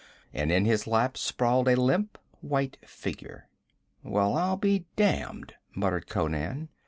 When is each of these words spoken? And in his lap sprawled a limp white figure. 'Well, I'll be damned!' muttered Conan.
And 0.33 0.51
in 0.51 0.65
his 0.65 0.87
lap 0.87 1.15
sprawled 1.15 1.67
a 1.67 1.75
limp 1.79 2.17
white 2.39 2.75
figure. 2.83 3.47
'Well, 4.01 4.35
I'll 4.35 4.57
be 4.57 4.85
damned!' 4.95 5.53
muttered 5.75 6.07
Conan. 6.07 6.69